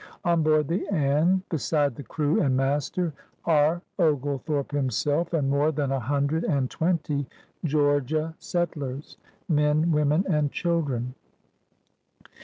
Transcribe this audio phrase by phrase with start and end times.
[0.25, 3.13] On board the AnnCy beside the crew and master,
[3.45, 6.71] are 9M PIONEERS OP THE OLD SOUTH (^lethorpe himself and more than a hundred and
[6.71, 7.27] twenty
[7.63, 9.17] Georgia settlers,
[9.47, 11.13] men, women, and children.